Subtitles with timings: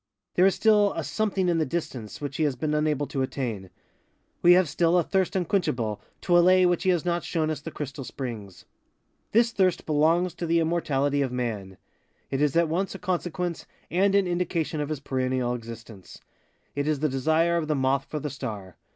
[0.33, 3.69] There is still a something in the distance which he has been unable to attain.
[4.41, 7.69] We have still a thirst unquenchable, to allay which he has not shown us the
[7.69, 8.65] crystal springs.
[9.31, 11.77] This thirst belongs to the immortality of Man.
[12.31, 16.19] It is at once a consequence and an indication of his perennial existence.
[16.75, 18.77] It is the desire of the moth for the star.